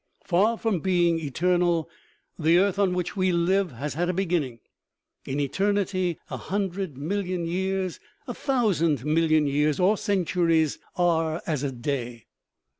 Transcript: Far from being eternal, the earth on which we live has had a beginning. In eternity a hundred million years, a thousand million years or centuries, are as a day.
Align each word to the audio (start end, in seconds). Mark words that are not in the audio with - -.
Far 0.25 0.57
from 0.57 0.79
being 0.79 1.19
eternal, 1.19 1.87
the 2.39 2.57
earth 2.57 2.79
on 2.79 2.95
which 2.95 3.15
we 3.15 3.31
live 3.31 3.73
has 3.73 3.93
had 3.93 4.09
a 4.09 4.13
beginning. 4.13 4.57
In 5.25 5.39
eternity 5.39 6.17
a 6.31 6.37
hundred 6.37 6.97
million 6.97 7.45
years, 7.45 7.99
a 8.25 8.33
thousand 8.33 9.05
million 9.05 9.45
years 9.45 9.79
or 9.79 9.97
centuries, 9.99 10.79
are 10.95 11.43
as 11.45 11.61
a 11.61 11.71
day. 11.71 12.25